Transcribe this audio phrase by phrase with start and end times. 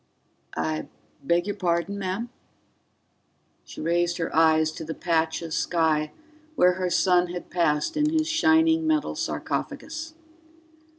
[0.57, 0.87] "I
[1.21, 2.29] beg your pardon, ma'am?"
[3.65, 6.11] She raised her eyes to the patch of sky
[6.55, 10.15] where her son had passed in his shining metal sarcophagus.